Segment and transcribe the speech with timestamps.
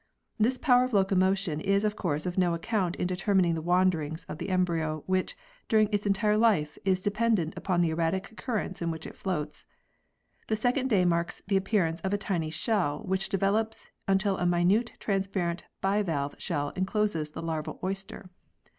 [0.39, 4.39] This power of locomotion is of course of no account in determining the wanderings of
[4.39, 5.37] the embryo, which,
[5.69, 9.63] during its entire life, is dependent upon the erratic currents in which it floats.
[10.47, 14.93] The second day marks the appearance of a tiny shell which develops until a minute
[14.97, 18.25] transparent bivalve shell encloses the larval oyster.